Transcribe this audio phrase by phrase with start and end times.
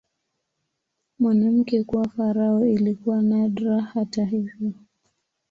[1.19, 4.73] Mwanamke kuwa farao ilikuwa nadra, hata hivyo.